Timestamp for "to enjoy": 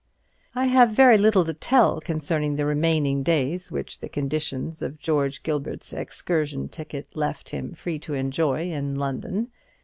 7.99-8.71